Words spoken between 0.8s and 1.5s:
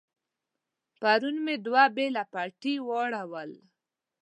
پرون